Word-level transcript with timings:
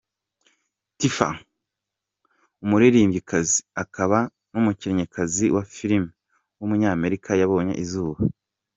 Tiffany, 0.97 1.41
umuririmbyikazi, 2.63 3.57
akaba 3.83 4.19
n’umukinnyikazi 4.51 5.45
wa 5.55 5.63
film 5.73 6.05
w’umunyamerika 6.59 7.29
yabonye 7.41 7.73
izuba. 7.85 8.19